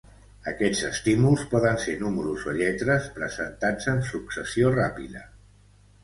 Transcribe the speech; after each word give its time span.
Aquests 0.51 0.79
estímuls 0.85 1.41
poden 1.49 1.75
ser 1.83 1.93
números 2.03 2.45
o 2.51 2.55
lletres 2.59 3.09
presentats 3.17 3.91
en 3.93 4.01
successió 4.07 4.71
ràpida. 4.77 5.23